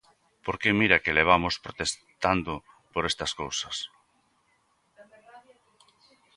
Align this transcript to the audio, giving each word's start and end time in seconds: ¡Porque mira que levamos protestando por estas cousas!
¡Porque 0.45 0.77
mira 0.79 1.01
que 1.03 1.17
levamos 1.19 1.55
protestando 1.65 2.53
por 2.93 3.03
estas 3.11 3.31
cousas! 3.41 3.75